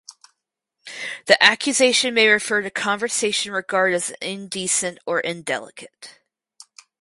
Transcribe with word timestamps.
The 1.27 1.37
accusation 1.43 2.15
may 2.15 2.27
refer 2.27 2.63
to 2.63 2.71
conversation 2.71 3.51
regarded 3.51 3.97
as 3.97 4.09
indecent 4.19 4.97
or 5.05 5.19
indelicate. 5.19 6.19